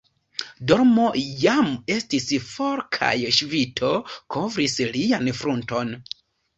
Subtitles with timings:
[0.71, 1.05] Dormo
[1.43, 5.99] jam estis for, kaj ŝvito kovris lian frunton.